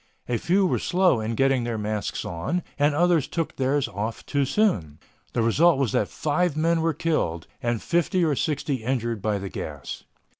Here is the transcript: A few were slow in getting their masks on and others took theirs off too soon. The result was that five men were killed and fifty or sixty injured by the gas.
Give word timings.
A 0.27 0.37
few 0.39 0.65
were 0.65 0.79
slow 0.79 1.19
in 1.19 1.35
getting 1.35 1.63
their 1.63 1.77
masks 1.77 2.25
on 2.25 2.63
and 2.79 2.95
others 2.95 3.27
took 3.27 3.55
theirs 3.57 3.87
off 3.87 4.25
too 4.25 4.45
soon. 4.45 4.97
The 5.33 5.43
result 5.43 5.77
was 5.77 5.91
that 5.91 6.07
five 6.07 6.57
men 6.57 6.81
were 6.81 6.95
killed 6.95 7.45
and 7.61 7.83
fifty 7.83 8.25
or 8.25 8.35
sixty 8.35 8.83
injured 8.83 9.21
by 9.21 9.37
the 9.37 9.47
gas. 9.49 10.03